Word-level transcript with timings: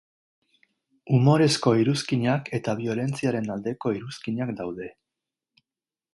Humorezko 1.17 1.73
iruzkinak 1.81 2.49
eta 2.59 2.75
biolentziaren 2.81 3.53
aldeko 3.57 3.95
iruzkinak 4.01 4.57
daude. 4.63 4.91